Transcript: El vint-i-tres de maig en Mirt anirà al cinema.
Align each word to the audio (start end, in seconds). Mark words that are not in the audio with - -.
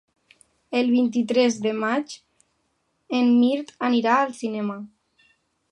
El 0.79 0.87
vint-i-tres 0.93 1.59
de 1.65 1.73
maig 1.83 2.15
en 3.19 3.31
Mirt 3.43 3.71
anirà 3.91 4.19
al 4.23 4.37
cinema. 4.41 4.81